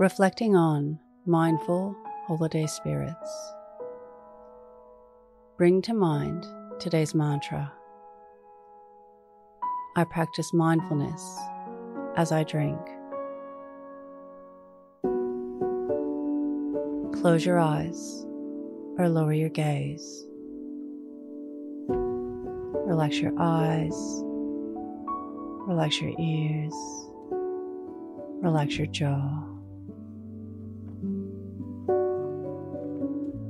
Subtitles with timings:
[0.00, 1.94] reflecting on mindful
[2.26, 3.52] holiday spirits.
[5.58, 6.46] Bring to mind
[6.78, 7.70] today's mantra.
[9.96, 11.38] I practice mindfulness
[12.16, 12.80] as I drink.
[17.20, 18.24] Close your eyes
[18.96, 20.24] or lower your gaze.
[21.90, 24.22] Relax your eyes,
[25.68, 26.74] relax your ears,
[28.42, 29.59] relax your jaw.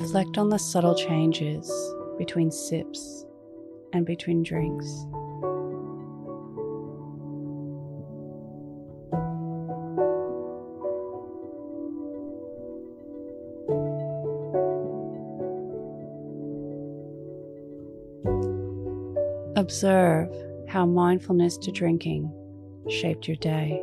[0.00, 1.72] Reflect on the subtle changes
[2.18, 3.24] between sips
[3.94, 5.06] and between drinks.
[19.56, 20.28] Observe
[20.68, 22.30] how mindfulness to drinking
[22.90, 23.82] shaped your day.